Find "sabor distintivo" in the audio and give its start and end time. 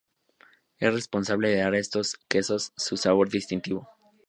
2.97-3.87